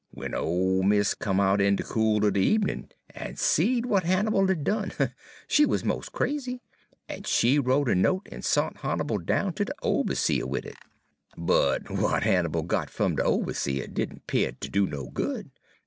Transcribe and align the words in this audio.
Wen 0.11 0.33
ole 0.33 0.81
mis' 0.81 1.13
come 1.13 1.39
out 1.39 1.61
in 1.61 1.75
de 1.75 1.83
cool 1.83 2.25
er 2.25 2.31
de 2.31 2.41
ebenin', 2.55 2.89
en 3.13 3.35
seed 3.35 3.83
w'at 3.83 4.03
Hannibal 4.03 4.47
had 4.47 4.63
done, 4.63 4.91
she 5.47 5.63
wuz 5.63 5.81
mos' 5.85 6.09
crazy, 6.09 6.59
en 7.07 7.21
she 7.21 7.59
wrote 7.59 7.87
a 7.87 7.93
note 7.93 8.27
en 8.31 8.41
sont 8.41 8.77
Hannibal 8.77 9.19
down 9.19 9.53
ter 9.53 9.65
de 9.65 9.73
oberseah 9.83 10.47
wid 10.47 10.65
it. 10.65 10.77
"But 11.37 11.83
w'at 11.83 12.23
Hannibal 12.23 12.63
got 12.63 12.89
fum 12.89 13.15
de 13.17 13.23
oberseah 13.23 13.87
did 13.93 14.09
n' 14.11 14.21
'pear 14.25 14.53
ter 14.53 14.69
do 14.69 14.87
no 14.87 15.05
good. 15.11 15.51